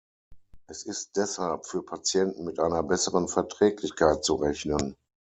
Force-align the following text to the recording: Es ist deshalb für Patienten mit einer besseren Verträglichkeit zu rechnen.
Es 0.67 0.81
ist 0.87 1.15
deshalb 1.15 1.67
für 1.67 1.83
Patienten 1.83 2.43
mit 2.43 2.59
einer 2.59 2.81
besseren 2.81 3.27
Verträglichkeit 3.27 4.25
zu 4.25 4.33
rechnen. 4.33 4.95